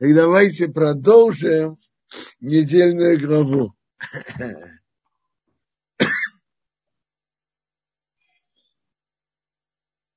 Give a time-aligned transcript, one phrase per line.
[0.00, 1.78] И давайте продолжим
[2.40, 3.74] недельную главу.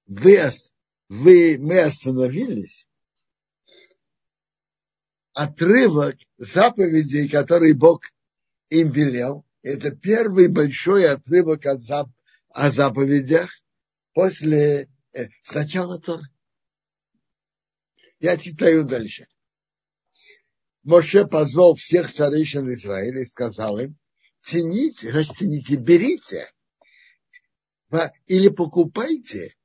[0.06, 0.40] Вы,
[1.10, 2.88] вы, мы остановились.
[5.34, 8.04] Отрывок заповедей, которые Бог
[8.70, 12.10] им велел, это первый большой отрывок о, зап,
[12.50, 13.50] о заповедях
[14.14, 16.24] после э, сначала Торы.
[18.20, 19.28] Я читаю дальше.
[20.84, 23.98] Моше позвал всех старейшин Израиля и сказал им,
[24.40, 26.52] цените, расцените, берите
[28.28, 29.56] или покупайте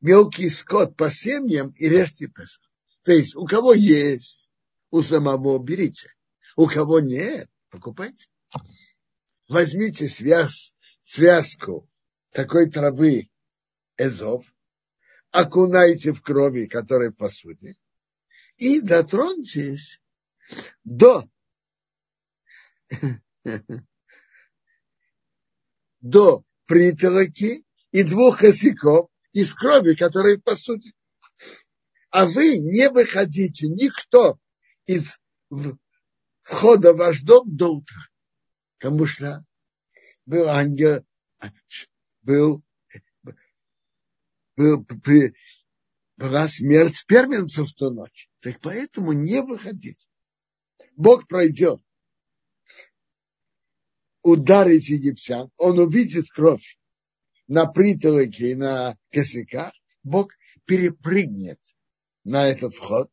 [0.00, 2.60] мелкий скот по семьям и режьте Песах.
[3.04, 4.50] То есть у кого есть,
[4.90, 6.12] у самого берите.
[6.56, 8.26] У кого нет, покупайте.
[9.48, 11.88] Возьмите связ, связку
[12.32, 13.30] такой травы
[13.96, 14.44] эзов,
[15.30, 17.76] окунайте в крови, которая в посуде,
[18.56, 20.01] и дотроньтесь
[20.84, 21.28] до,
[26.00, 30.92] до притолоки и двух косяков из крови, которые в посуде.
[32.10, 34.38] А вы не выходите, никто
[34.86, 35.18] из
[36.42, 38.00] входа в ваш дом до утра.
[38.78, 39.44] Потому что
[40.26, 41.04] был ангел,
[42.22, 42.62] был,
[44.56, 45.34] был при,
[46.16, 48.28] была смерть первенцев в ту ночь.
[48.40, 50.06] Так поэтому не выходите.
[50.96, 51.80] Бог пройдет,
[54.22, 56.78] ударит египтян, он увидит кровь
[57.48, 60.32] на притолоке и на косяках, Бог
[60.64, 61.60] перепрыгнет
[62.24, 63.10] на этот вход,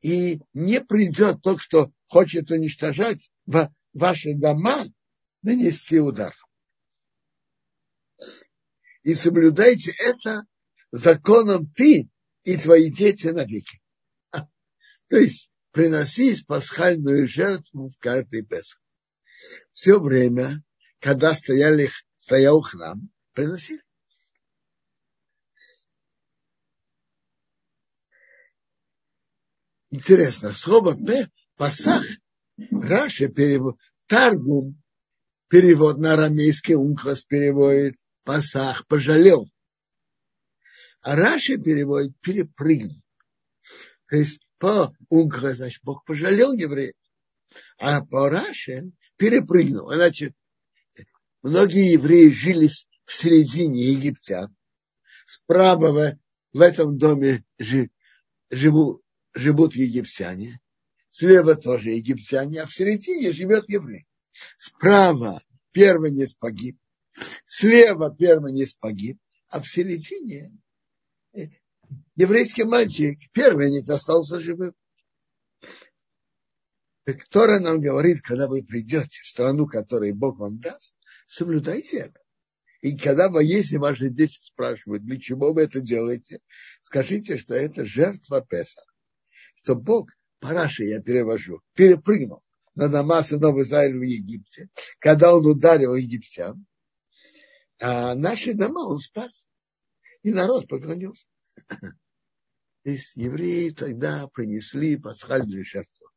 [0.00, 3.30] и не придет тот, кто хочет уничтожать
[3.92, 4.84] ваши дома,
[5.42, 6.34] нанести удар.
[9.02, 10.44] И соблюдайте это
[10.90, 12.08] законом ты
[12.44, 13.80] и твои дети навеки.
[14.30, 18.80] То есть приноси пасхальную жертву в каждый Песах.
[19.74, 20.64] Все время,
[21.00, 23.82] когда стояли, стоял храм, приносили.
[29.90, 30.98] Интересно, слово
[31.56, 32.06] Пасах,
[32.56, 34.82] Раши перевод, Таргум,
[35.48, 39.46] перевод на арамейский Ункелос переводит Пасах, пожалел.
[41.02, 43.02] А Раши переводит перепрыгнул.
[44.08, 46.94] То есть по Ункелосу, значит, Бог пожалел евреев.
[47.78, 49.92] А по Раши перепрыгнул.
[49.92, 50.34] Значит,
[51.42, 52.68] многие евреи жили
[53.04, 54.54] в середине египтян.
[55.26, 56.16] Справа
[56.52, 57.44] в, этом доме
[58.50, 59.02] живут,
[59.34, 60.60] живут египтяне.
[61.10, 64.06] Слева тоже египтяне, а в середине живет еврей.
[64.58, 65.40] Справа
[65.72, 66.78] первенец погиб,
[67.46, 69.18] слева первенец погиб,
[69.48, 70.52] а в середине
[72.16, 74.74] еврейский мальчик, первенец, остался живым.
[77.04, 82.20] Так Тора нам говорит, когда вы придете в страну, которую Бог вам даст, соблюдайте это.
[82.80, 86.40] И когда вы, если ваши дети спрашивают, для чего вы это делаете,
[86.82, 88.82] скажите, что это жертва Песа.
[89.62, 90.10] Что Бог,
[90.40, 92.42] параши я перевожу, перепрыгнул
[92.74, 94.68] на дома сынов Израиля в Египте,
[94.98, 96.66] когда он ударил египтян,
[97.80, 99.46] а наши дома он спас.
[100.22, 101.26] И народ поклонился.
[102.86, 106.08] То есть евреи тогда принесли пасхальную жертву.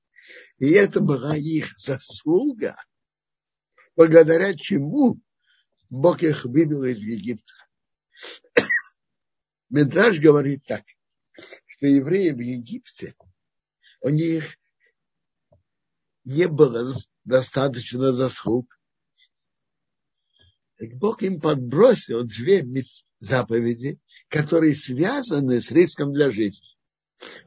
[0.59, 2.75] И это была их заслуга,
[3.95, 5.19] благодаря чему
[5.89, 7.53] Бог их вывел из Египта.
[9.71, 10.83] Медраж говорит так,
[11.65, 13.15] что евреи в Египте,
[14.01, 14.55] у них
[16.23, 18.79] не было достаточно заслуг.
[20.77, 22.61] Так Бог им подбросил две
[23.19, 26.67] заповеди, которые связаны с риском для жизни.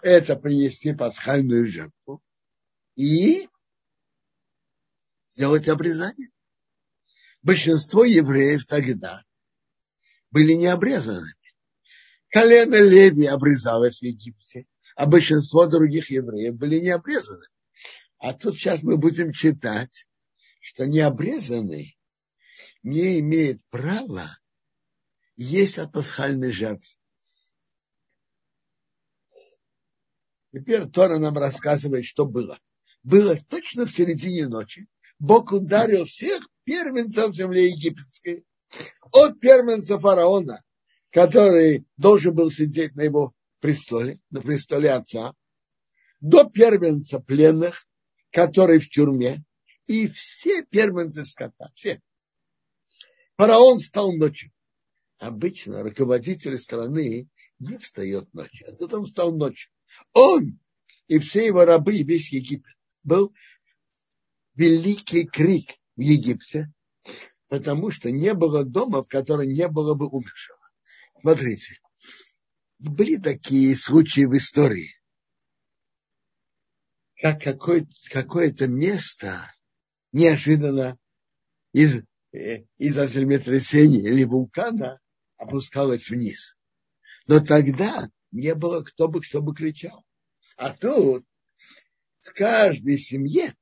[0.03, 2.23] Это принести пасхальную жертву
[2.95, 3.49] и
[5.31, 6.29] сделать обрезание
[7.43, 9.25] большинство евреев тогда
[10.31, 11.33] были не обрезаны.
[12.29, 14.67] Колено Леви обрезалось в Египте,
[14.97, 17.45] а большинство других евреев были не обрезаны.
[18.19, 20.07] А тут сейчас мы будем читать,
[20.61, 21.99] что необрезанный
[22.83, 24.39] не имеет права
[25.37, 26.95] есть от пасхальной жертвы.
[30.53, 32.59] Теперь Тора нам рассказывает, что было.
[33.03, 34.87] Было точно в середине ночи.
[35.19, 38.45] Бог ударил всех первенцев земли египетской,
[39.13, 40.63] от первенца фараона,
[41.11, 45.35] который должен был сидеть на его престоле, на престоле отца,
[46.21, 47.87] до первенца пленных,
[48.31, 49.45] который в тюрьме,
[49.87, 52.01] и все первенцы скота, все.
[53.37, 54.51] Фараон стал ночью.
[55.23, 57.29] Обычно руководитель страны
[57.61, 59.71] не встает ночью, а тут он встал ночью.
[60.15, 60.59] Он
[61.07, 62.75] и все его рабы, и весь Египет.
[63.05, 63.33] Был
[64.55, 66.73] великий крик в Египте,
[67.47, 70.59] потому что не было дома, в котором не было бы умершего.
[71.21, 71.79] Смотрите,
[72.81, 74.91] были такие случаи в истории,
[77.21, 79.53] как какое- какое-то место
[80.11, 80.99] неожиданно
[81.73, 82.03] из,
[82.33, 84.99] э, из-за землетрясения или вулкана
[85.43, 86.57] опускалось вниз.
[87.27, 90.05] Но тогда не было кто бы, кто бы кричал.
[90.57, 91.27] А тут
[92.21, 93.55] в каждой семье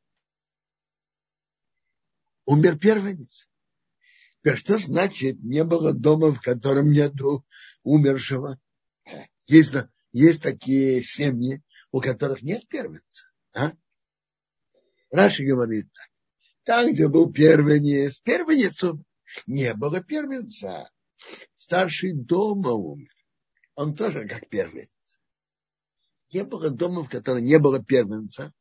[2.44, 3.48] умер первенец.
[4.54, 7.46] Что значит, не было дома, в котором нету
[7.82, 8.58] умершего?
[9.46, 9.74] Есть,
[10.12, 11.62] есть такие семьи,
[11.92, 13.26] у которых нет первенца.
[13.52, 13.72] А?
[15.10, 16.08] Раши говорит так.
[16.64, 18.82] Там, где был первенец, первенец.
[19.46, 20.90] Не было первенца.
[21.54, 23.12] Старший дома умер.
[23.74, 25.20] Он тоже как первенец.
[26.32, 28.52] Не было дома, в котором не было первенца.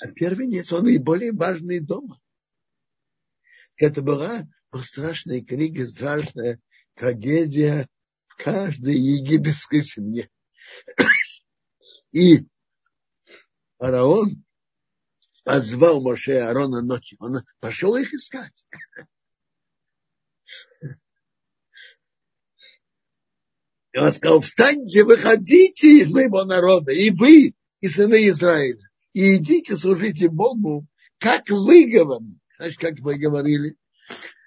[0.00, 2.18] А первенец, он и более важный дома.
[3.76, 4.46] Это была
[4.82, 6.60] страшная книга, страшная
[6.94, 7.88] трагедия
[8.26, 10.30] в каждой египетской семье.
[12.12, 12.46] И
[13.78, 14.44] фараон
[15.44, 17.18] позвал Моше и Аарона ночью.
[17.20, 18.64] Он пошел их искать.
[23.92, 29.76] И он сказал, встаньте, выходите из моего народа, и вы, и сыны Израиля, и идите
[29.76, 30.86] служите Богу,
[31.18, 32.38] как вы говорите.
[32.56, 33.76] Значит, как вы говорили,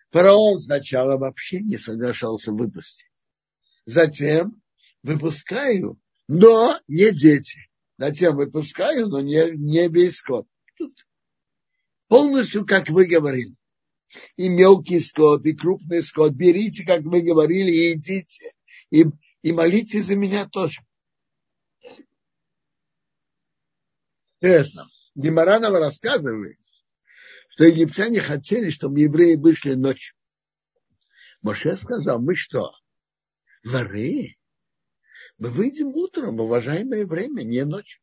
[0.10, 3.08] фараон сначала вообще не соглашался выпустить.
[3.86, 4.62] Затем
[5.04, 7.60] выпускаю, но не дети.
[7.98, 10.48] Затем выпускаю, но не, не весь скот.
[10.78, 11.08] Тут
[12.08, 13.56] полностью, как вы говорили.
[14.38, 16.34] И мелкий скот, и крупный скот.
[16.34, 18.52] Берите, как вы говорили, и идите.
[18.92, 19.06] И,
[19.46, 20.82] и молитесь за меня тоже.
[24.42, 24.90] Интересно.
[25.14, 26.58] Гимаранова рассказывает,
[27.50, 30.16] что египтяне хотели, чтобы евреи вышли ночью.
[31.44, 32.72] Моше сказал, мы что,
[33.64, 34.36] воры?
[35.38, 38.02] Мы выйдем утром в уважаемое время, не ночью.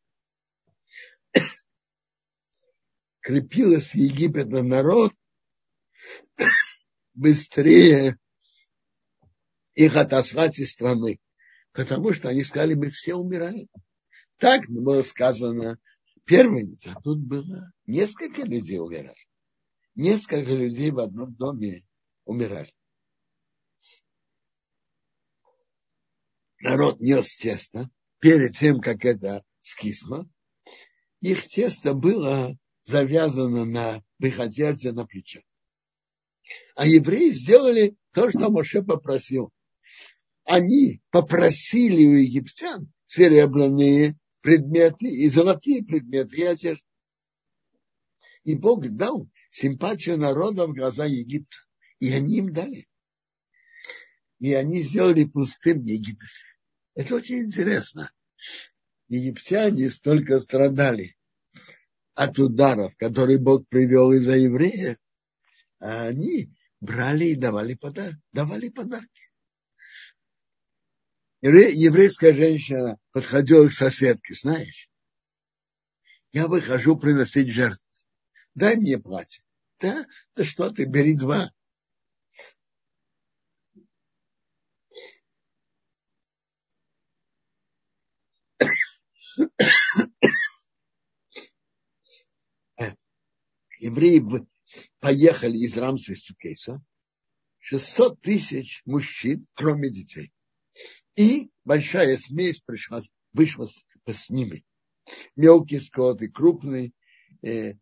[3.19, 5.13] Крепилась Египет на народ
[7.13, 8.17] быстрее
[9.75, 11.19] их отослать из страны,
[11.73, 13.67] потому что они сказали, мы все умираем.
[14.37, 15.77] Так было сказано
[16.25, 19.27] первенец, а тут было несколько людей умирали.
[19.95, 21.83] Несколько людей в одном доме
[22.25, 22.73] умирали.
[26.59, 27.89] Народ нес тесто
[28.19, 30.27] перед тем, как это скисло.
[31.19, 35.43] Их тесто было завязано на выходерде на плечах.
[36.75, 39.51] А евреи сделали то, что Моше попросил.
[40.45, 46.85] Они попросили у египтян серебряные предметы и золотые предметы и одежду.
[48.43, 51.55] И Бог дал симпатию народа в глаза Египта.
[51.99, 52.87] И они им дали.
[54.39, 56.29] И они сделали пустым Египет.
[56.95, 58.11] Это очень интересно.
[59.07, 61.15] Египтяне столько страдали
[62.13, 64.97] от ударов, которые Бог привел из-за евреев,
[65.79, 68.19] а они брали и давали подарки.
[68.33, 69.22] Давали подарки.
[71.43, 74.89] Еврейская женщина подходила к соседке, знаешь,
[76.31, 77.85] я выхожу приносить жертву.
[78.55, 79.43] Дай мне платье.
[79.77, 81.51] Да, да что ты, бери два.
[93.79, 94.23] Евреи
[95.01, 96.81] поехали из Рамса из Цукейса,
[97.59, 100.31] 600 тысяч мужчин, кроме детей.
[101.15, 103.01] И большая смесь пришла,
[103.33, 103.67] вышла
[104.07, 104.63] с ними.
[105.35, 106.93] Мелкий скот и крупный,
[107.41, 107.73] э,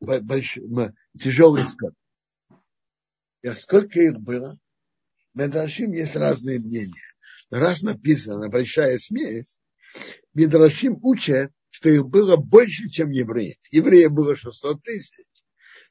[0.00, 1.94] большой, тяжелый скот.
[3.42, 4.58] И сколько их было?
[5.34, 6.92] Медрашим есть разные мнения.
[7.50, 9.58] Раз написано большая смесь,
[10.34, 13.56] Медрашим учат, что их было больше, чем евреев.
[13.70, 15.12] Евреев было 600 тысяч.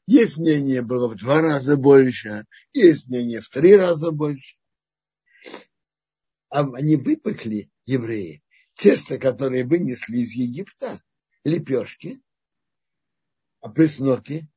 [0.05, 4.55] Есть мнение было в два раза больше, есть мнение в три раза больше.
[6.53, 8.43] А они выпекли, евреи,
[8.75, 11.01] тесто, которое вынесли из Египта,
[11.43, 12.21] лепешки,
[13.59, 14.47] а пресноки,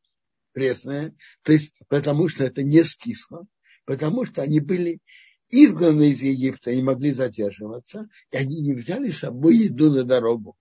[0.52, 3.46] пресное, то есть потому что это не скисло,
[3.86, 5.00] потому что они были
[5.48, 10.54] изгнаны из Египта и могли задерживаться, и они не взяли с собой еду на дорогу.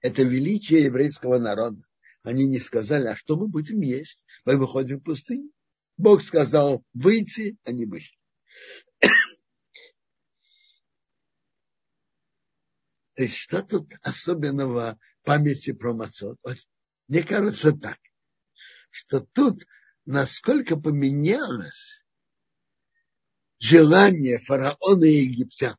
[0.00, 1.82] Это величие еврейского народа.
[2.22, 4.24] Они не сказали, а что мы будем есть?
[4.44, 5.50] Мы выходим в пустыню.
[5.96, 8.16] Бог сказал выйти, они вышли.
[13.16, 16.38] То есть что тут особенного памяти про Мацот?
[17.08, 17.98] Мне кажется так,
[18.90, 19.66] что тут
[20.04, 22.04] насколько поменялось
[23.58, 25.76] желание фараона и египтян.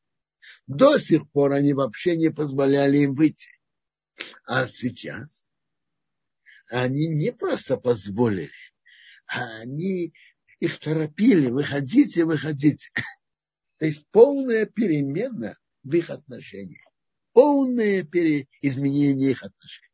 [0.65, 3.51] До сих пор они вообще не позволяли им выйти.
[4.45, 5.45] А сейчас
[6.69, 8.51] они не просто позволили,
[9.27, 10.11] а они
[10.59, 12.89] их торопили, выходите, выходите.
[13.77, 16.86] То есть полная перемена в их отношениях,
[17.37, 18.01] полное
[18.63, 19.93] изменение их отношений.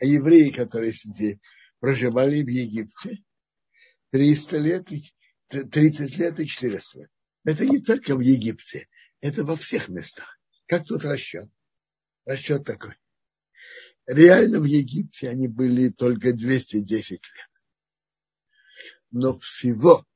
[0.00, 1.42] А евреи, которые сидели,
[1.78, 3.22] проживали в Египте
[4.12, 4.88] 300 лет,
[5.48, 7.10] 30 лет и 400 лет.
[7.44, 8.88] Это не только в Египте,
[9.20, 10.40] это во всех местах.
[10.64, 11.50] Как тут расчет?
[12.24, 12.94] Расчет такой.
[14.06, 17.20] Реально в Египте они были только 210 лет.
[19.10, 20.06] Но всего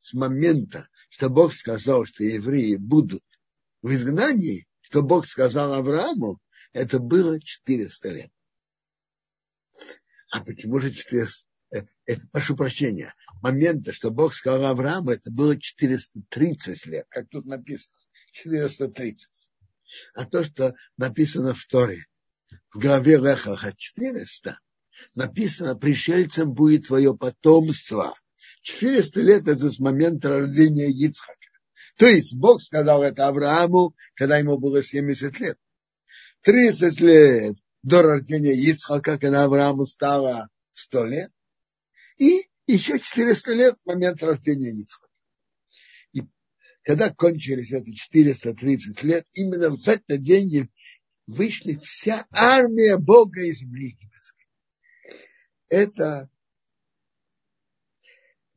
[0.00, 3.24] с момента, что Бог сказал, что евреи будут
[3.86, 6.40] в изгнании, что Бог сказал Аврааму,
[6.72, 8.30] это было 400 лет.
[10.32, 11.46] А почему же 400?
[11.70, 17.46] Э, э, прошу прощения, момента, что Бог сказал Аврааму, это было 430 лет, как тут
[17.46, 17.94] написано,
[18.32, 19.30] 430.
[20.14, 22.06] А то, что написано в Торе,
[22.72, 24.58] в главе Лехаха 400,
[25.14, 28.16] написано, пришельцем будет твое потомство.
[28.62, 31.35] 400 лет это с момента рождения Ицхака.
[31.96, 35.58] То есть Бог сказал это Аврааму, когда ему было 70 лет.
[36.42, 41.32] 30 лет до рождения Ицхака, когда Аврааму стало 100 лет.
[42.18, 45.08] И еще 400 лет с момента рождения Ицхака.
[46.12, 46.22] И
[46.82, 50.70] когда кончились эти 430 лет, именно в этот день
[51.26, 54.46] вышли вся армия Бога из земли египетской.
[55.68, 56.30] Это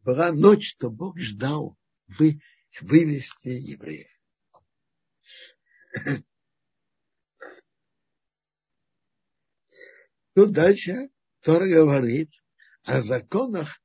[0.03, 1.77] была ночь, что Бог ждал
[2.07, 2.41] вы,
[2.81, 4.09] вывести евреев.
[10.33, 11.09] Тут дальше
[11.41, 12.31] Тора говорит
[12.83, 13.81] о законах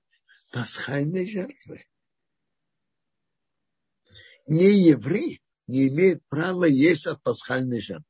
[0.53, 1.87] пасхальной жертвы.
[4.47, 8.05] Не еврей не имеет права есть от пасхальной жертвы.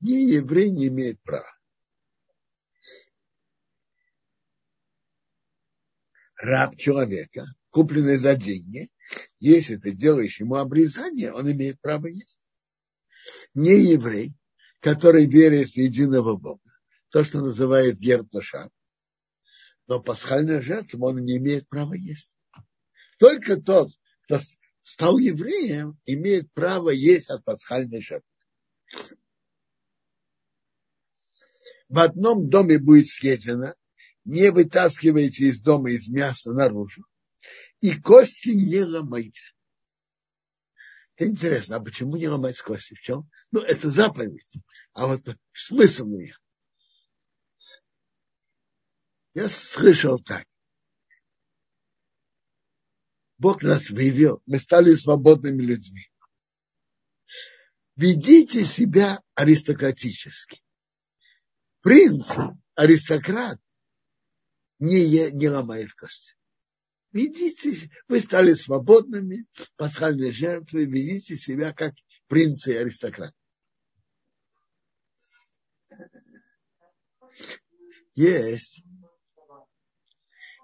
[0.00, 1.55] Не еврей не имеет права.
[6.36, 8.90] Раб человека, купленный за деньги,
[9.38, 12.38] если ты делаешь ему обрезание, он имеет право есть.
[13.54, 14.34] Не еврей,
[14.80, 16.70] который верит в единого Бога,
[17.10, 18.70] то, что называет герташа,
[19.86, 22.36] но пасхальная жертва он не имеет права есть.
[23.18, 24.38] Только тот, кто
[24.82, 28.28] стал евреем, имеет право есть от пасхальной жертвы.
[31.88, 33.74] В одном доме будет съедено,
[34.26, 37.06] не вытаскивайте из дома из мяса наружу,
[37.80, 39.42] и кости не ломайте.
[41.14, 42.94] Это интересно, а почему не ломать кости?
[42.94, 43.30] В чем?
[43.52, 44.52] Ну, это заповедь.
[44.92, 46.36] А вот смысл ее.
[49.34, 50.44] Я слышал так.
[53.38, 56.10] Бог нас вывел, мы стали свободными людьми.
[57.94, 60.62] Ведите себя аристократически.
[61.80, 62.34] Принц,
[62.74, 63.60] аристократ,
[64.78, 66.34] не, не ломает кости.
[67.12, 71.94] Ведите, вы стали свободными, пасхальной жертвой, ведите себя как
[72.26, 73.34] принцы и аристократы.
[78.14, 78.82] Есть,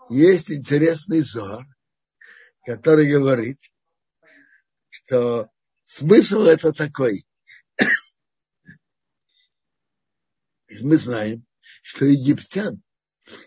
[0.08, 1.64] есть интересный зор,
[2.64, 3.60] который говорит,
[4.88, 5.50] что
[5.84, 7.26] смысл это такой.
[10.82, 11.46] Мы знаем,
[11.82, 12.82] что египтян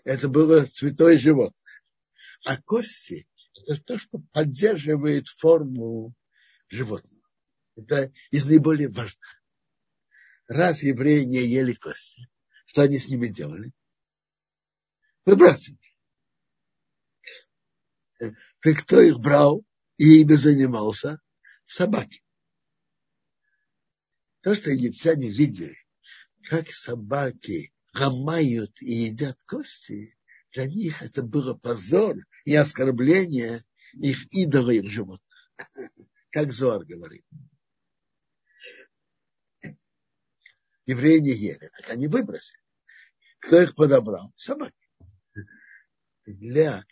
[0.04, 1.82] это было святое животное.
[2.44, 3.26] А кости–
[3.66, 6.14] это то, что поддерживает форму
[6.68, 7.22] животного.
[7.76, 9.42] Это из наиболее важных.
[10.48, 12.28] Раз евреи не ели кости,
[12.66, 13.72] что они с ними делали?
[15.24, 15.80] Выбрасывали.
[18.20, 19.64] И кто их брал
[19.98, 21.20] и ими занимался?
[21.64, 22.22] Собаки.
[24.40, 25.76] То, что египтяне видели,
[26.48, 30.16] как собаки ломают и едят кости,
[30.52, 35.50] для них это было позор и оскорбление их идола, их животных.
[36.30, 37.24] Как Зоар говорит.
[40.86, 42.60] Евреи не ели, так они выбросили.
[43.40, 44.32] Кто их подобрал?
[44.36, 44.74] Собаки.
[46.24, 46.84] Для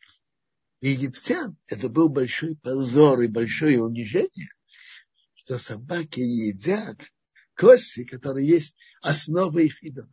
[0.81, 4.49] египтян это был большой позор и большое унижение,
[5.35, 6.99] что собаки едят
[7.55, 10.11] кости, которые есть основа их идола.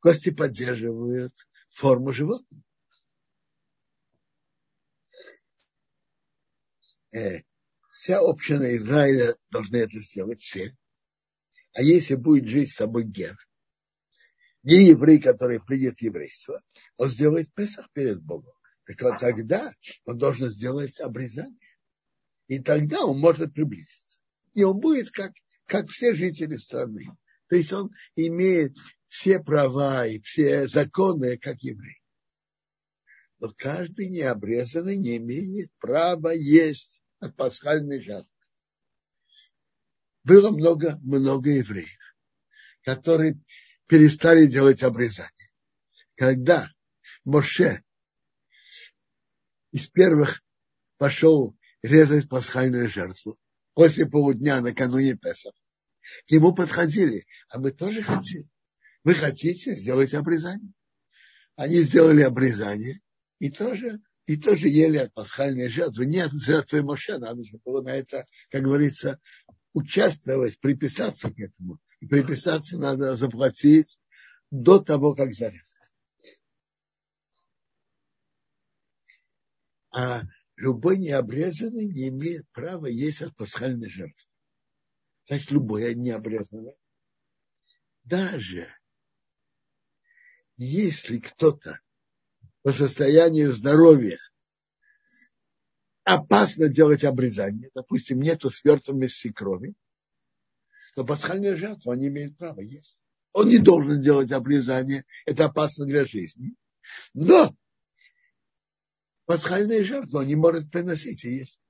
[0.00, 1.34] Кости поддерживают
[1.68, 2.62] форму животного.
[7.12, 7.42] э,
[7.92, 10.76] вся община Израиля должны это сделать, все.
[11.72, 13.36] А если будет жить с собой гер,
[14.62, 16.62] не еврей, который придет еврейство,
[16.96, 18.52] он сделает Песах перед Богом.
[18.84, 19.72] Так вот тогда
[20.04, 21.56] он должен сделать обрезание.
[22.48, 24.20] И тогда он может приблизиться.
[24.54, 25.32] И он будет как,
[25.66, 27.06] как все жители страны.
[27.50, 28.76] То есть он имеет
[29.08, 32.00] все права и все законы, как еврей.
[33.40, 38.30] Но каждый необрезанный не имеет права есть от пасхальной жатвы.
[40.22, 41.98] Было много, много евреев,
[42.82, 43.40] которые
[43.88, 45.50] перестали делать обрезание.
[46.14, 46.68] Когда
[47.24, 47.82] Моше
[49.72, 50.40] из первых
[50.98, 53.40] пошел резать пасхальную жертву
[53.74, 55.54] после полудня накануне Песах,
[56.26, 58.48] к нему подходили, а мы тоже хотим.
[59.04, 60.72] Вы хотите сделать обрезание?
[61.56, 63.00] Они сделали обрезание
[63.38, 66.06] и тоже, и тоже ели от пасхальной жертвы.
[66.06, 69.18] Не от жертвы Моше, надо же было на это, как говорится,
[69.72, 71.78] участвовать, приписаться к этому.
[72.00, 73.98] И приписаться надо заплатить
[74.50, 75.66] до того, как зарезать.
[79.92, 80.22] А
[80.56, 84.29] любой необрезанный не имеет права есть от пасхальной жертвы.
[85.30, 86.76] Значит, любой необрезанный.
[88.02, 88.66] Даже
[90.56, 91.78] если кто-то
[92.62, 94.18] по состоянию здоровья
[96.02, 99.74] опасно делать обрезание, допустим, нету свертываемости крови,
[100.96, 103.00] то пасхальная жертва он не имеет права есть.
[103.32, 106.56] Он не должен делать обрезание, это опасно для жизни.
[107.14, 107.54] Но
[109.26, 111.60] пасхальная жертва он не может приносить и есть.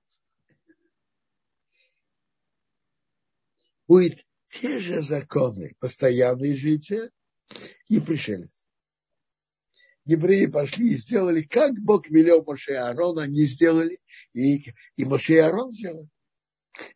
[3.90, 7.10] Будет те же законы, постоянный житель
[7.88, 8.68] и пришелец
[10.04, 14.00] евреи пошли и сделали, как Бог велел Моше и Аарона, они сделали,
[14.32, 14.62] и,
[14.94, 16.08] и Моше и Аарон сделали.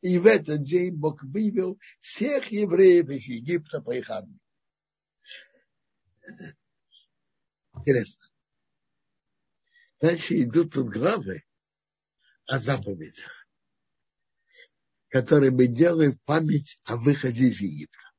[0.02, 4.38] И в этот день Бог вывел всех евреев из Египта по их армии.
[7.74, 8.28] Интересно.
[10.00, 11.42] Дальше идут тут главы
[12.46, 13.43] о заповедях,
[15.14, 18.10] которые мы делаем память о выходе из Египта.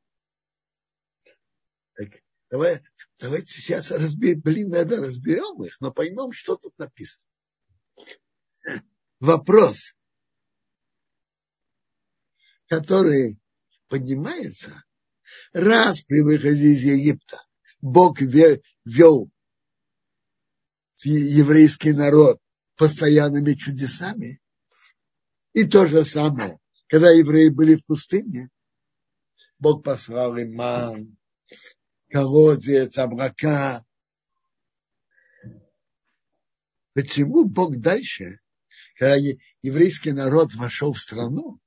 [1.96, 2.82] Так, давай,
[3.20, 7.26] Давайте сейчас разберем, блин, надо разберем их, но поймем, что тут написано.
[9.20, 9.94] Вопрос,
[12.68, 13.40] который
[13.90, 14.86] поднимается,
[15.52, 17.46] раз при выходе из Египта
[17.82, 19.30] Бог вел
[21.04, 22.40] еврейский народ
[22.78, 24.42] постоянными чудесами,
[25.52, 28.50] и то же самое, когда евреи были в пустыне,
[29.60, 31.18] Бог послал им ман,
[32.10, 33.86] колодец, облака.
[36.94, 38.40] Почему Бог дальше,
[38.98, 39.16] когда
[39.62, 41.60] еврейский народ вошел в страну,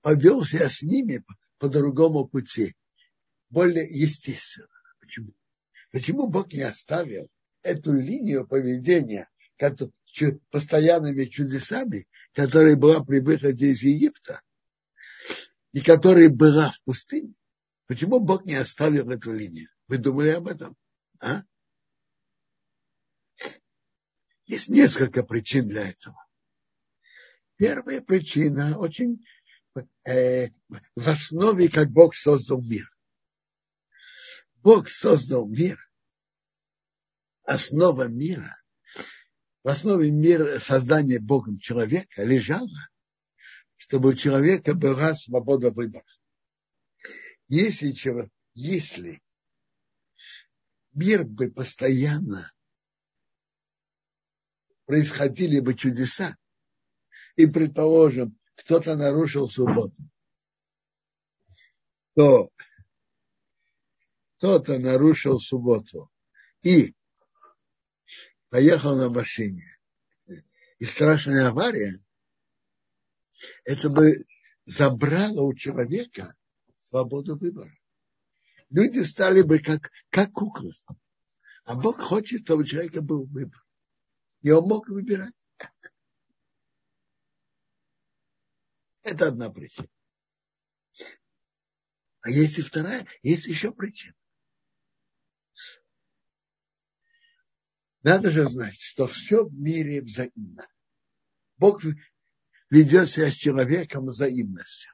[0.00, 1.24] повел себя с ними
[1.58, 2.74] по другому пути,
[3.48, 4.68] более естественно.
[5.00, 5.32] Почему?
[5.90, 7.28] Почему Бог не оставил
[7.62, 9.28] эту линию поведения
[10.50, 14.42] постоянными чудесами, которая была при выходе из Египта
[15.72, 17.34] и которая была в пустыне?
[17.86, 19.68] Почему Бог не оставил эту линию?
[19.88, 20.76] Вы думали об этом?
[21.20, 21.42] А?
[24.46, 26.16] Есть несколько причин для этого.
[27.56, 29.24] Первая причина очень
[30.04, 30.48] э,
[30.96, 32.88] в основе, как Бог создал мир.
[34.56, 35.78] Бог создал мир.
[37.44, 38.61] Основа мира,
[39.62, 42.88] в основе мира создания Богом человека лежала,
[43.76, 46.04] чтобы у человека была свобода выбора.
[47.48, 47.94] Если,
[48.54, 49.22] если
[50.92, 52.52] мир бы постоянно
[54.86, 56.36] происходили бы чудеса,
[57.36, 60.02] и, предположим, кто-то нарушил субботу,
[62.14, 62.50] то
[64.36, 66.10] кто-то нарушил субботу
[66.62, 66.94] и
[68.52, 69.64] поехал на машине,
[70.78, 71.98] и страшная авария,
[73.64, 74.26] это бы
[74.66, 76.36] забрало у человека
[76.78, 77.74] свободу выбора.
[78.68, 80.74] Люди стали бы как, как куклы.
[81.64, 83.64] А Бог хочет, чтобы у человека был выбор.
[84.42, 85.48] И он мог выбирать.
[89.02, 89.88] Это одна причина.
[92.20, 94.14] А есть и вторая, есть еще причина.
[98.02, 100.66] Надо же знать, что все в мире взаимно.
[101.56, 101.82] Бог
[102.70, 104.92] ведет себя с человеком взаимностью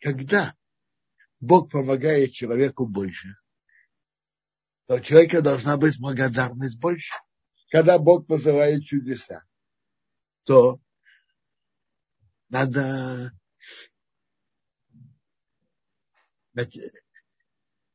[0.00, 0.56] когда
[1.40, 3.36] Бог помогает человеку больше,
[4.86, 7.14] то у человека должна быть благодарность больше.
[7.70, 9.44] Когда Бог посылает чудеса,
[10.44, 10.80] то
[12.48, 13.32] надо,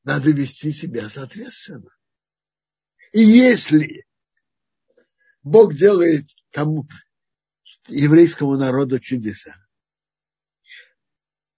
[0.03, 1.89] надо вести себя соответственно.
[3.15, 4.05] И если
[5.41, 6.85] Бог делает кому
[7.87, 9.55] еврейскому народу чудеса,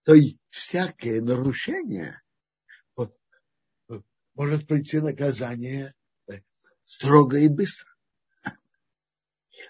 [0.04, 0.14] то
[0.50, 2.22] всякое нарушение
[4.36, 5.96] может прийти наказание
[6.86, 7.92] строго и быстро.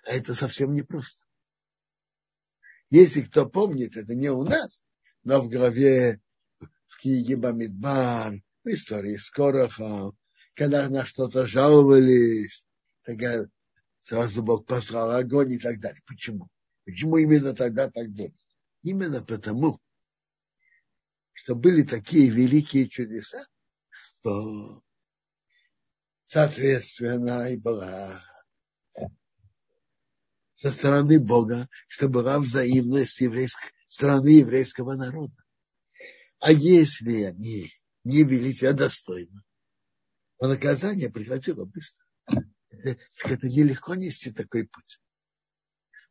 [0.04, 1.26] А это совсем непросто.
[2.90, 4.84] Если кто помнит, это не у нас,
[5.24, 6.20] но в главе
[6.60, 10.12] в книге Бамидбар, в истории Скороха,
[10.58, 12.66] когда на что-то жаловались,
[13.04, 13.46] тогда
[14.00, 16.02] сразу Бог послал огонь и так далее.
[16.08, 16.50] Почему?
[16.84, 18.34] Почему именно тогда так было?
[18.82, 19.80] Именно потому,
[21.34, 23.46] что были такие великие чудеса,
[23.92, 24.82] что
[26.26, 28.20] соответственно и была
[30.56, 35.36] со стороны Бога, что была взаимность еврейской, стороны еврейского народа.
[36.40, 37.72] А если они
[38.04, 39.44] не вели себя достойно,
[40.40, 42.06] то наказание приходило быстро.
[42.70, 45.00] Это нелегко нести такой путь.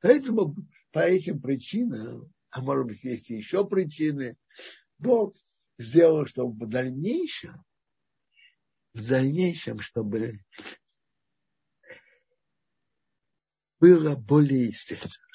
[0.01, 0.57] Поэтому
[0.91, 4.37] по этим причинам, а может быть есть еще причины,
[4.99, 5.37] Бог
[5.79, 7.65] сделал, чтобы в дальнейшем,
[8.95, 10.45] в дальнейшем, чтобы
[13.79, 15.27] было более естественно.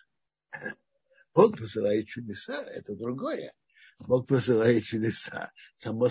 [1.33, 3.53] Бог посылает чудеса, это другое.
[3.99, 6.09] Бог посылает чудеса, само,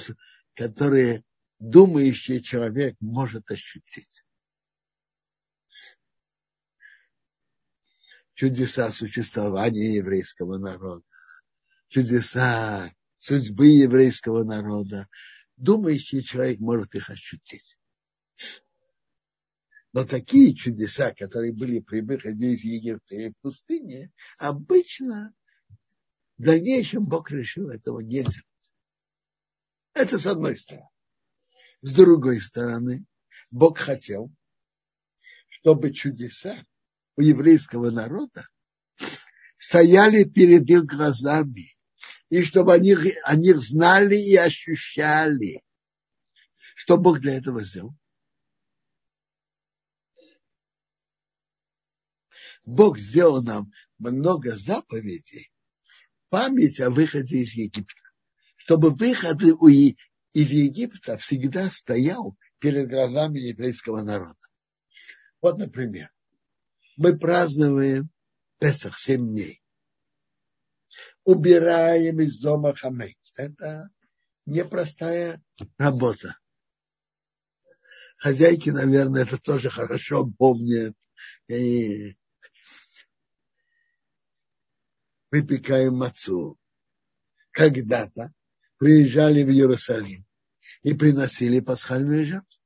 [0.54, 1.24] которые
[1.60, 4.24] думающий человек может ощутить.
[8.34, 11.04] Чудеса существования еврейского народа,
[11.88, 15.08] чудеса судьбы еврейского народа.
[15.56, 17.78] Думающий человек может их ощутить.
[19.92, 25.34] Но такие чудеса, которые были при выходе из Египта и пустыне, обычно
[26.38, 28.72] в дальнейшем Бог решил этого не делать.
[29.92, 30.89] Это с одной стороны.
[31.82, 33.06] С другой стороны,
[33.50, 34.30] Бог хотел,
[35.48, 36.64] чтобы чудеса
[37.16, 38.46] у еврейского народа
[39.56, 41.76] стояли перед их глазами
[42.28, 45.62] и чтобы они, они знали и ощущали,
[46.74, 47.94] что Бог для этого сделал.
[52.66, 55.50] Бог сделал нам много заповедей,
[56.28, 58.00] память о выходе из Египта,
[58.56, 59.42] чтобы выход
[60.32, 64.38] из Египта всегда стоял перед глазами еврейского народа.
[65.40, 66.10] Вот, например,
[66.96, 68.10] мы празднуем
[68.58, 69.60] Песах 7 дней
[71.24, 73.18] убираем из дома хамейт.
[73.36, 73.90] Это
[74.46, 75.42] непростая
[75.78, 76.36] работа.
[78.16, 80.96] Хозяйки, наверное, это тоже хорошо помнят.
[81.48, 82.16] И
[85.30, 86.58] выпекаем мацу.
[87.52, 88.32] Когда-то
[88.80, 90.26] приезжали в Иерусалим
[90.82, 92.60] и приносили пасхальную жертву.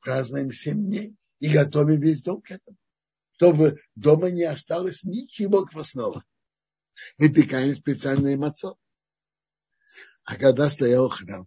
[0.00, 2.76] Празднуем семь дней и готовим весь дом к этому
[3.42, 6.24] чтобы дома не осталось ничего квасного.
[7.18, 8.78] Выпекаем специальное мацо.
[10.22, 11.44] А когда стоял храм,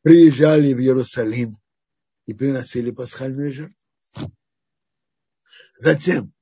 [0.00, 1.50] приезжали в Иерусалим
[2.24, 3.76] и приносили пасхальную жертву.
[5.78, 6.32] Затем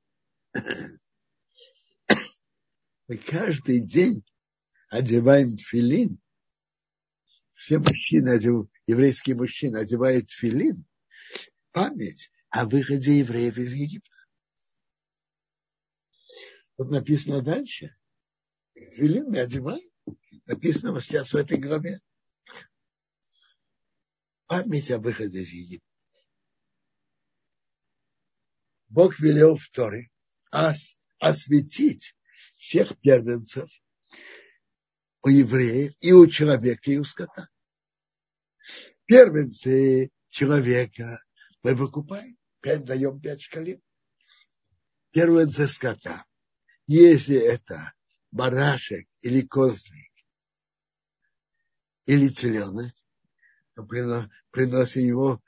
[3.08, 4.24] мы каждый день
[4.88, 6.20] одеваем филин.
[7.52, 8.38] Все мужчины,
[8.86, 10.84] еврейские мужчины одевают филин.
[11.72, 14.10] Память о выходе евреев из Египта.
[16.76, 17.94] Вот написано дальше.
[18.74, 19.88] Филин мы одеваем.
[20.44, 22.00] Написано сейчас в этой главе.
[24.46, 25.86] Память о выходе из Египта.
[28.88, 30.10] Бог велел в Торе
[31.18, 32.14] осветить
[32.56, 33.70] всех первенцев
[35.22, 37.48] у евреев и у человека, и у скота.
[39.06, 41.22] Первенцы человека
[41.62, 43.80] мы выкупаем, пять даем пять шкалин.
[45.10, 46.24] Первое за скота.
[46.86, 47.92] Если это
[48.30, 50.12] барашек или козлик,
[52.06, 52.92] или теленок,
[53.74, 55.42] то приносим его,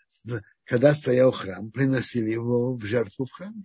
[0.65, 3.65] когда стоял храм, приносили его в жертву в храме.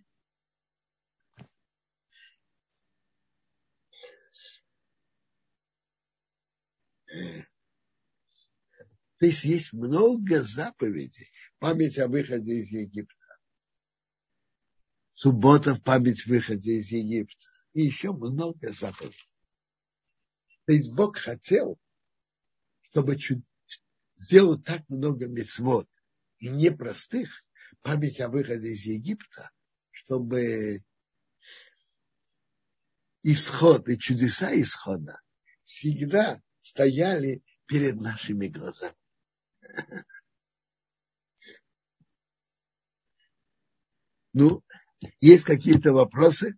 [9.20, 13.16] То есть есть много заповедей, память о выходе из Египта.
[15.12, 17.48] Суббота в память выхода из Египта.
[17.74, 19.30] И еще много заповедей.
[20.66, 21.80] То есть Бог хотел,
[22.90, 23.18] чтобы
[24.16, 25.88] сделать так много мецвод
[26.40, 27.44] и непростых,
[27.82, 29.52] память о выходе из Египта,
[29.92, 30.84] чтобы
[33.24, 35.20] исход и чудеса исхода
[35.64, 38.96] всегда стояли перед нашими глазами.
[44.36, 44.64] Ну,
[45.22, 46.58] есть какие-то вопросы?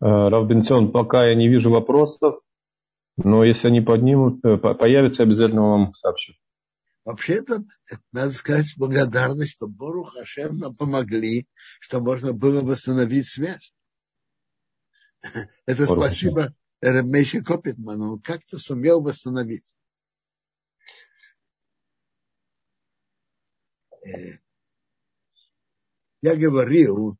[0.00, 2.40] Э, Равбенцион, пока я не вижу вопросов,
[3.16, 6.32] но если они поднимут, э, появятся, обязательно вам сообщу.
[7.04, 7.62] Вообще-то,
[8.10, 11.46] надо сказать благодарность, что Бору Хашем нам помогли,
[11.78, 13.72] что можно было восстановить связь.
[15.64, 18.14] Это Бору спасибо Ремеше Копитману.
[18.14, 19.76] Он как-то сумел восстановить.
[24.06, 24.38] Э,
[26.22, 27.18] я говорил,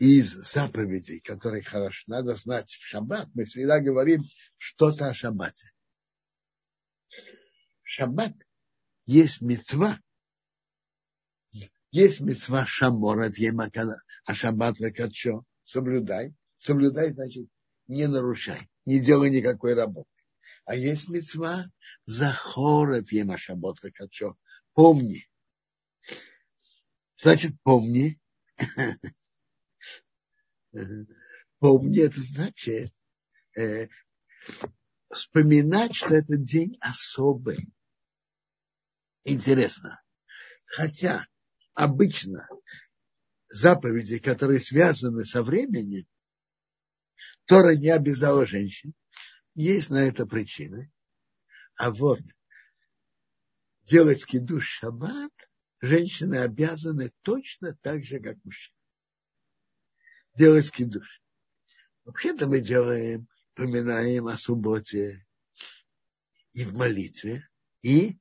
[0.00, 4.24] из заповедей, которые хорошо надо знать в шаббат, мы всегда говорим
[4.56, 5.70] что-то о шаббате.
[7.82, 8.32] Шаббат
[9.04, 10.00] есть мецва,
[11.90, 16.34] есть мецва шамор от емакана, а шаббат векачо, соблюдай.
[16.56, 17.48] Соблюдай, значит,
[17.88, 20.10] не нарушай, не делай никакой работы.
[20.64, 21.66] А есть мецва
[22.06, 24.36] захор от ема шаббат векачо,
[24.74, 25.28] помни.
[27.16, 28.20] Значит, помни,
[31.58, 32.92] Помни, это значит
[33.58, 33.88] э,
[35.12, 37.68] вспоминать, что этот день особый.
[39.24, 40.00] Интересно.
[40.64, 41.26] Хотя
[41.74, 42.48] обычно
[43.48, 46.06] заповеди, которые связаны со временем,
[47.46, 48.94] Тора не обязала женщин.
[49.54, 50.92] Есть на это причины.
[51.76, 52.20] А вот
[53.82, 55.32] делать кидуш шаббат
[55.80, 58.80] женщины обязаны точно так же, как мужчины
[60.34, 61.22] делать кидуш.
[62.04, 65.26] Вообще-то мы делаем, поминаем о субботе
[66.52, 67.48] и в молитве,
[67.82, 68.18] и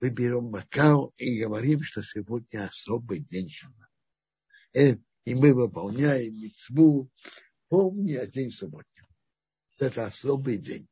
[0.00, 3.88] мы берем макау и говорим, что сегодня особый день Шама.
[4.72, 7.10] Э, и мы выполняем митцву,
[7.68, 9.06] помни о день субботнем.
[9.78, 10.88] Это особый день.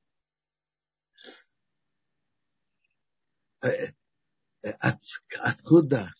[3.62, 5.00] Э, э, от,
[5.40, 6.12] откуда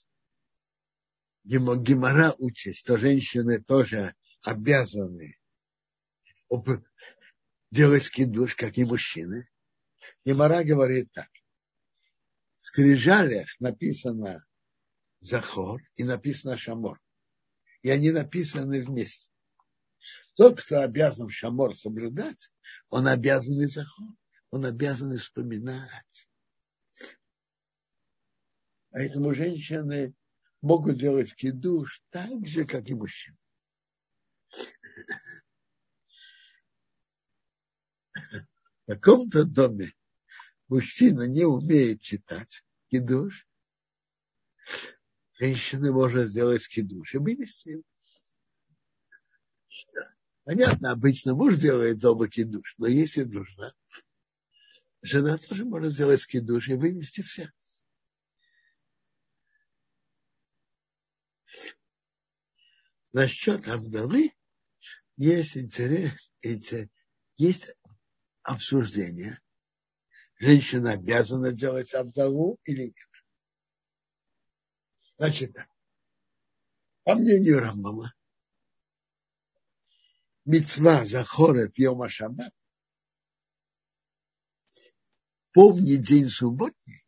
[1.44, 5.38] Гемора учит, что женщины тоже обязаны
[7.70, 9.48] делать скидуш, как и мужчины.
[10.24, 11.29] И Мара говорит так.
[12.59, 14.44] Скрижалях написано
[15.21, 17.01] Захор и написано Шамор.
[17.83, 19.31] И они написаны вместе.
[20.35, 22.53] Тот, кто обязан Шамор соблюдать,
[22.90, 24.09] он обязан и Захор.
[24.51, 26.29] Он обязан вспоминать.
[28.90, 30.14] Поэтому женщины
[30.61, 33.37] могут делать кидуш так же, как и мужчины.
[38.14, 39.92] В каком-то доме
[40.68, 43.46] мужчина не умеет читать кидуш,
[45.38, 47.83] женщина может сделать кидуш и вывести его.
[50.44, 53.74] Понятно, обычно муж делает дома кидуш, но если нужно,
[55.02, 57.52] жена тоже может сделать кидуш и вывести всех.
[63.12, 64.33] Насчет Авдалы
[65.16, 66.31] есть интерес,
[67.37, 67.66] есть
[68.42, 69.40] обсуждение.
[70.38, 73.24] Женщина обязана делать Авдалу или нет.
[75.16, 75.68] Значит так.
[77.03, 78.14] По мнению Рамбама,
[80.44, 82.53] мецва захорет Йома Шаббат,
[85.53, 87.05] помни день субботний,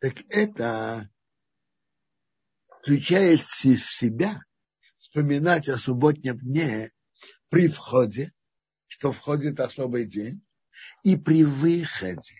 [0.00, 1.08] так это
[2.80, 4.42] включает в себя
[4.96, 6.90] вспоминать о субботнем дне
[7.50, 8.32] при входе,
[8.88, 10.43] что входит особый день,
[11.02, 12.34] и при выходе,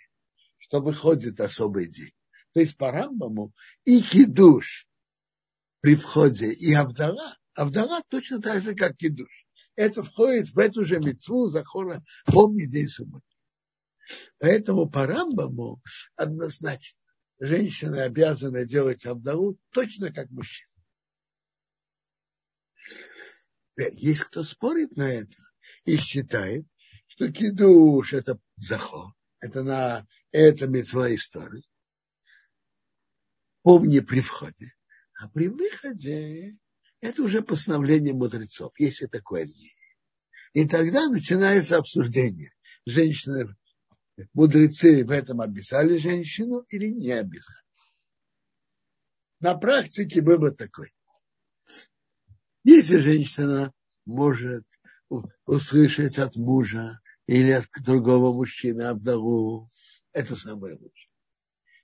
[0.59, 2.13] что выходит особый день.
[2.53, 3.53] То есть по Рамбаму
[3.85, 4.87] и кидуш
[5.81, 7.37] при входе, и Авдала.
[7.55, 9.47] Авдала точно так же, как кидуш.
[9.77, 13.27] Это входит в эту же мецву захора, помни день субботы.
[14.39, 15.83] Поэтому по Рамбаму
[16.17, 16.99] однозначно
[17.39, 20.71] женщины обязаны делать Авдалу точно как мужчины.
[23.77, 25.37] Есть кто спорит на это
[25.85, 26.67] и считает,
[27.14, 31.64] что кидуш это заход, это на это мецва истории.
[33.62, 34.72] Помни при входе.
[35.20, 36.59] А при выходе
[37.00, 39.72] это уже постановление мудрецов, если такое мнение.
[40.55, 42.53] И тогда начинается обсуждение.
[42.85, 43.46] Женщины
[44.33, 47.62] мудрецы в этом обязали женщину или не обязали.
[49.38, 50.92] На практике вывод такой.
[52.64, 53.72] Если женщина
[54.05, 54.66] может
[55.46, 59.69] услышать от мужа или от другого мужчины Абдалу,
[60.13, 61.11] это самое лучшее.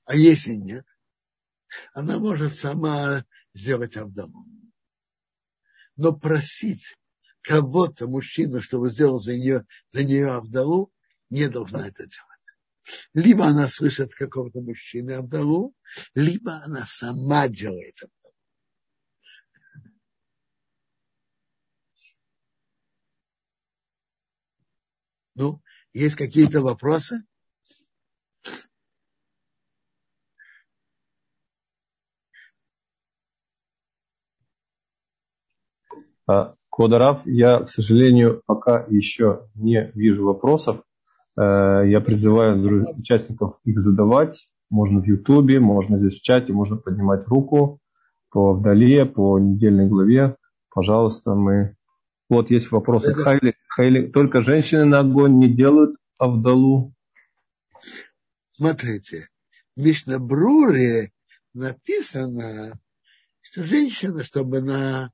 [0.05, 0.85] А если нет,
[1.93, 3.25] она может сама
[3.55, 4.45] сделать Абдалу.
[5.97, 6.97] Но просить
[7.43, 10.93] кого-то, мужчину, чтобы сделал за нее, за нее Абдалу,
[11.31, 13.07] не должна это делать.
[13.15, 15.75] Либо она слышит какого-то мужчины Абдалу,
[16.15, 18.20] либо она сама делает Абдалу.
[25.41, 25.63] Ну,
[25.95, 27.23] есть какие-то вопросы?
[36.27, 40.83] А, Квадарав, я, к сожалению, пока еще не вижу вопросов.
[41.39, 42.63] Э, я призываю
[42.99, 44.47] участников их задавать.
[44.69, 47.81] Можно в Ютубе, можно здесь в чате, можно поднимать руку
[48.31, 50.37] по вдали, по недельной главе.
[50.69, 51.77] Пожалуйста, мы...
[52.29, 53.15] Вот есть вопросы.
[53.15, 56.93] Хайли, Только женщины на огонь не делают Авдалу?
[58.49, 59.29] Смотрите,
[59.77, 61.13] в Мишнабруре
[61.55, 62.75] написано,
[63.41, 65.13] что женщина, чтобы на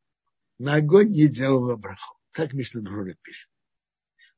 [0.59, 2.17] на огонь не делала браху.
[2.33, 3.49] Так Мишна Бруре пишет.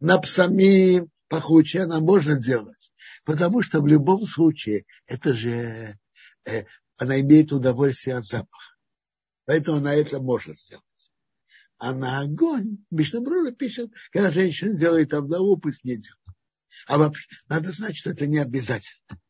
[0.00, 2.92] На псами пахуче она может делать,
[3.24, 5.98] потому что в любом случае это же
[6.44, 6.64] э,
[6.96, 8.76] она имеет удовольствие от запаха.
[9.44, 10.84] Поэтому она это может сделать.
[11.78, 16.18] А на огонь Мишна Брура пишет, когда женщина делает обдаву, пусть не делает.
[16.86, 19.20] А вообще, надо знать, что это не обязательно.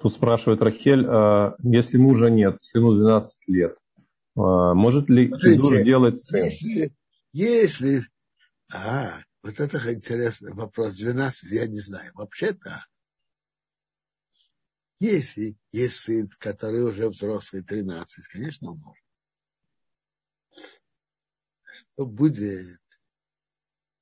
[0.00, 3.78] Тут спрашивает Рахель, а если мужа нет, сыну 12 лет,
[4.36, 6.44] а, может ли Смотрите, сделать сын?
[6.44, 6.94] Если,
[7.32, 8.02] если...
[8.72, 10.96] А, вот это интересный вопрос.
[10.96, 12.10] 12 я не знаю.
[12.14, 12.84] Вообще-то,
[15.00, 19.03] если есть сын, который уже взрослый, 13, конечно, он может.
[21.62, 22.80] Что будет,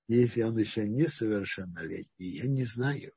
[0.09, 3.13] если он еще несовершеннолетний, я не знаю.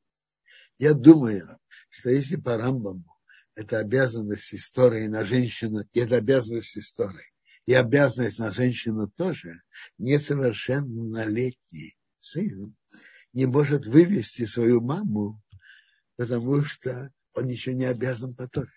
[0.77, 1.57] Я думаю,
[1.89, 3.15] что если по Рамбаму
[3.55, 7.25] это обязанность истории на женщину, это обязанность истории.
[7.65, 9.61] И обязанность на женщину тоже.
[9.97, 12.75] Несовершеннолетний сын
[13.33, 15.41] не может вывести свою маму,
[16.15, 18.71] потому что он еще не обязан по Торе.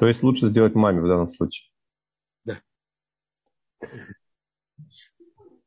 [0.00, 1.70] То есть лучше сделать маме в данном случае?
[2.44, 2.62] Да.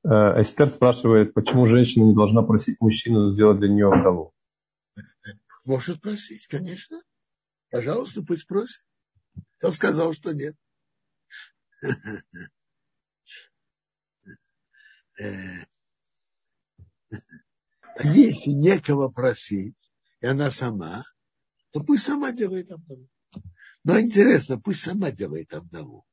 [0.03, 4.33] Э, Эстер спрашивает, почему женщина не должна просить мужчину сделать для нее вдову?
[5.65, 7.03] Может просить, конечно.
[7.69, 8.81] Пожалуйста, пусть просит.
[9.59, 10.55] Кто сказал, что нет?
[15.21, 15.67] Э,
[18.03, 19.91] если некого просить,
[20.21, 21.03] и она сама,
[21.69, 23.07] то пусть сама делает обдаву.
[23.83, 26.05] Но интересно, пусть сама делает обдаву.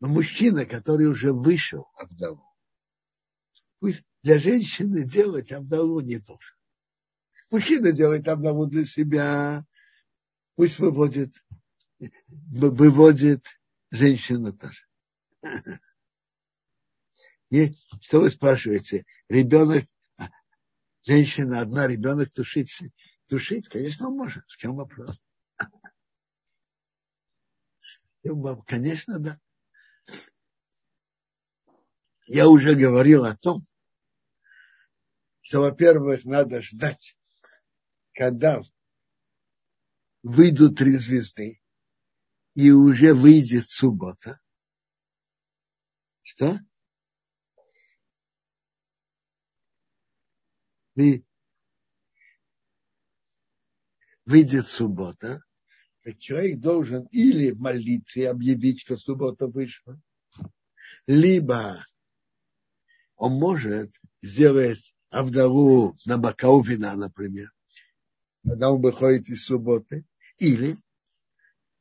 [0.00, 2.44] Но мужчина, который уже вышел обдаву,
[3.78, 6.54] пусть для женщины делать обдаву не должен.
[7.50, 9.64] Мужчина делает обнову для себя,
[10.54, 11.32] пусть выводит,
[12.28, 13.44] выводит
[13.90, 14.84] женщину тоже.
[17.50, 19.04] И что вы спрашиваете?
[19.28, 19.84] Ребенок,
[21.02, 22.80] женщина одна, ребенок тушить,
[23.26, 24.44] тушить, конечно, он может.
[24.46, 25.24] В чем вопрос?
[28.66, 29.40] Конечно, да.
[32.26, 33.62] Я уже говорил о том,
[35.40, 37.16] что, во-первых, надо ждать
[38.20, 38.60] когда
[40.22, 41.60] выйдут три звезды,
[42.52, 44.38] и уже выйдет суббота,
[46.20, 46.58] что?
[50.96, 51.24] И
[54.26, 55.40] выйдет суббота,
[56.10, 60.00] так человек должен или в молитве объявить, что суббота вышла,
[61.06, 61.84] либо
[63.16, 67.52] он может сделать Авдалу на бокал вина, например,
[68.44, 70.04] когда он выходит из субботы,
[70.38, 70.76] или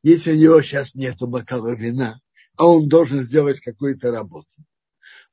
[0.03, 2.19] если у него сейчас нету бокала вина,
[2.55, 4.63] а он должен сделать какую-то работу,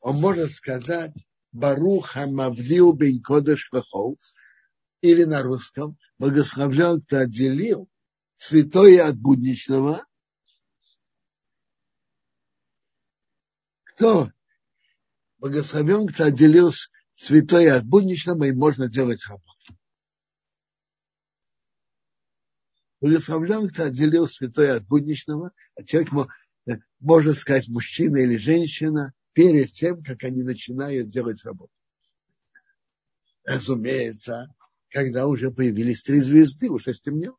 [0.01, 1.15] он может сказать
[1.53, 4.19] Барух Хамавдил Бен Кодыш Вахов,
[5.03, 7.89] или на русском благословлял, кто отделил
[8.37, 10.07] святое от будничного.
[13.85, 14.31] Кто
[15.39, 16.73] благословен, кто отделил
[17.15, 19.53] святое от будничного, и можно делать работу.
[23.01, 26.13] Благословлен, кто отделил святое от будничного, а человек
[26.67, 31.73] э, может сказать мужчина или женщина перед тем, как они начинают делать работу.
[33.45, 34.47] Разумеется,
[34.89, 37.37] когда уже появились три звезды, уже стемнело.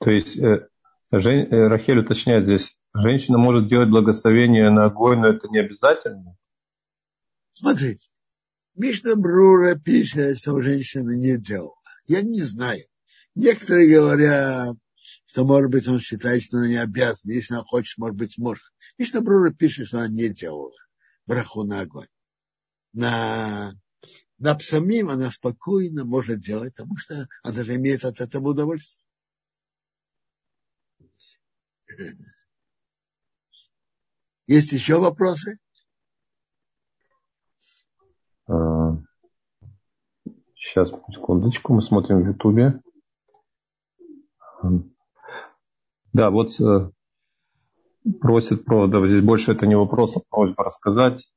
[0.00, 0.68] То есть э,
[1.10, 6.36] Жень, э, Рахель уточняет здесь, женщина может делать благословение на огонь, но это не обязательно?
[7.50, 8.06] Смотрите,
[8.74, 11.74] Мишна Брура пишет, что женщина не делала.
[12.06, 12.84] Я не знаю.
[13.34, 14.76] Некоторые говорят,
[15.26, 17.32] что, может быть, он считает, что она не обязана.
[17.32, 18.64] Если она хочет, может быть, может.
[18.98, 20.72] Мишна Брура пишет, что она не делала
[21.26, 22.06] браху на огонь.
[22.92, 23.74] На,
[24.38, 29.04] на псамим она спокойно может делать, потому что она же имеет от этого удовольствие.
[34.46, 35.58] Есть еще вопросы?
[40.54, 42.80] Сейчас, секундочку, мы смотрим в Ютубе.
[46.12, 46.90] Да, вот э,
[48.20, 51.28] просит, правда, здесь больше это не вопрос, а просьба рассказать.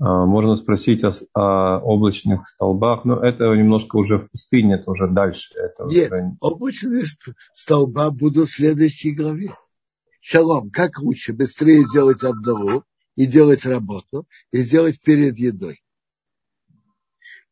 [0.00, 5.08] А, можно спросить о, о облачных столбах, но это немножко уже в пустыне, это уже
[5.08, 5.54] дальше.
[5.54, 6.36] Это Нет, уже...
[6.40, 7.04] облачные
[7.52, 9.50] столба будут в следующей главе.
[10.20, 12.84] Шалом, как лучше быстрее сделать обдову
[13.16, 15.82] и делать работу, и сделать перед едой.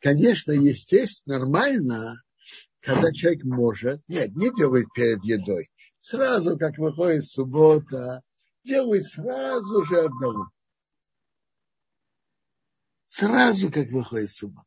[0.00, 2.22] Конечно, естественно, нормально,
[2.80, 5.68] когда человек может, нет, не делает перед едой,
[5.98, 8.22] сразу, как выходит суббота,
[8.64, 10.48] делает сразу же обнову.
[13.06, 14.66] Сразу, как выходит суббота.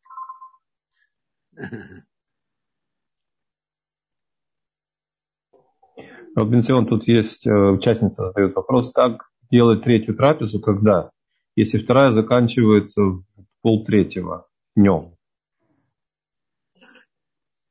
[6.35, 11.11] Вот, Бенсион, тут есть э, участница задает вопрос, как делать третью трапезу, когда,
[11.57, 13.25] если вторая заканчивается в
[13.61, 15.17] полтретьего днем?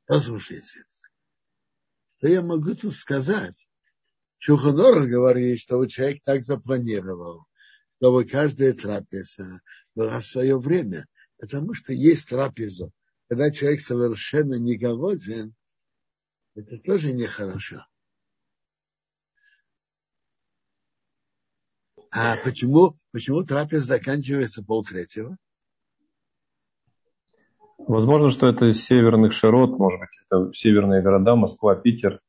[0.05, 0.83] Послушайте,
[2.17, 3.67] что я могу тут сказать?
[4.37, 7.45] Шуханорах говорит, что человек так запланировал,
[7.97, 9.61] чтобы каждая трапеза
[10.07, 11.05] в свое время,
[11.37, 12.91] потому что есть трапеза.
[13.27, 15.53] Когда человек совершенно не голоден,
[16.55, 17.85] это тоже нехорошо.
[22.11, 25.37] А почему, почему трапеза заканчивается полтретьего?
[27.77, 32.19] Возможно, что это из северных широт, может быть, это северные города, Москва, Питер.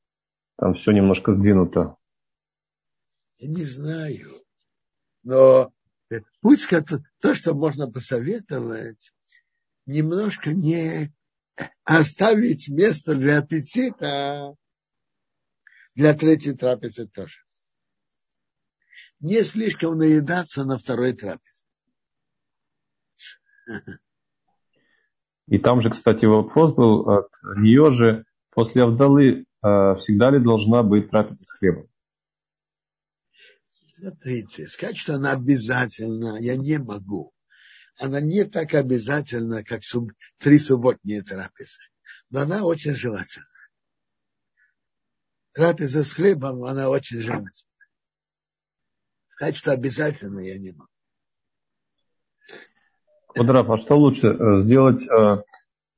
[0.56, 1.96] Там все немножко сдвинуто.
[3.38, 4.42] Я не знаю.
[5.22, 5.72] Но
[6.40, 6.68] пусть
[7.20, 9.12] то, что можно посоветовать,
[9.86, 11.12] немножко не
[11.84, 14.54] оставить место для аппетита
[15.94, 17.38] для третьей трапезы тоже.
[19.20, 21.64] Не слишком наедаться на второй трапезе.
[25.46, 30.82] И там же, кстати, вопрос был от нее же, после Авдалы э, всегда ли должна
[30.82, 31.88] быть трапеза с хлебом?
[34.00, 37.32] Смотрите, сказать, что она обязательно, я не могу.
[37.98, 41.80] Она не так обязательна, как суб, три субботние трапезы.
[42.30, 43.46] Но она очень желательна.
[45.52, 47.52] Трапеза с хлебом, она очень желательна.
[49.28, 50.88] Сказать, что обязательно, я не могу.
[53.28, 55.42] Квадрат, а что лучше, э, сделать э, э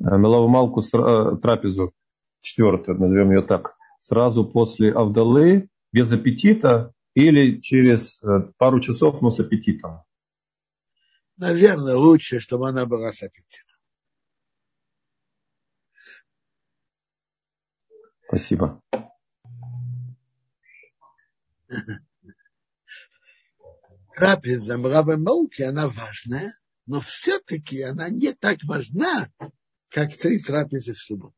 [0.00, 1.94] меловомалку трапезу,
[2.40, 8.20] четвертую, назовем ее так, сразу после Авдалы, без аппетита или через
[8.58, 10.02] пару часов, но с аппетитом?
[11.36, 13.76] Наверное, лучше, чтобы она была с аппетитом.
[18.26, 18.80] Спасибо.
[24.14, 26.54] Трапеза мравы молки, она важная,
[26.86, 29.28] но все-таки она не так важна,
[29.88, 31.34] как три трапезы в субботу.